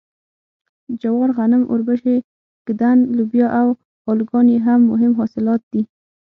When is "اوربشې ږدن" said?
1.71-2.97